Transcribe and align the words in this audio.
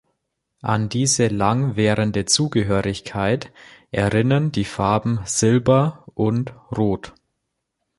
An 0.63 0.89
diese 0.89 1.27
lang 1.27 1.75
währende 1.75 2.25
Zugehörigkeit 2.25 3.51
erinnern 3.91 4.51
die 4.51 4.65
Farben 4.65 5.19
Silber 5.25 6.05
und 6.15 6.55
Rot. 6.75 7.13